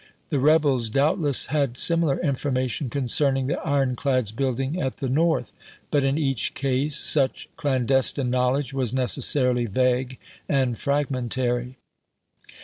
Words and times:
The 0.29 0.39
rebels 0.39 0.89
doubtless 0.89 1.45
had 1.53 1.77
similar 1.77 2.19
information 2.21 2.89
concerning 2.89 3.45
the 3.45 3.59
ironclads 3.59 4.31
building 4.31 4.81
at 4.81 4.97
the 4.97 5.07
North. 5.07 5.53
But 5.91 6.03
in 6.03 6.17
each 6.17 6.55
case 6.55 6.97
such 6.97 7.47
clandestine 7.55 8.31
knowledge 8.31 8.73
was 8.73 8.93
necessarily 8.95 9.67
vague 9.67 10.17
and 10.49 10.75
fragmentary. 10.79 11.77